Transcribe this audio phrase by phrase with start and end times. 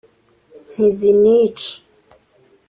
[0.71, 1.71] ntizinica